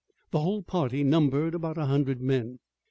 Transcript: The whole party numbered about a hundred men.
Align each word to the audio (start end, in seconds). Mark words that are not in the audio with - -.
The 0.31 0.39
whole 0.39 0.63
party 0.63 1.03
numbered 1.03 1.53
about 1.53 1.77
a 1.77 1.85
hundred 1.85 2.21
men. 2.21 2.57